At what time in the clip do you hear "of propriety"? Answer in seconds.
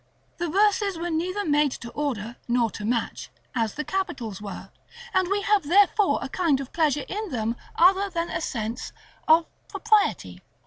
9.27-10.41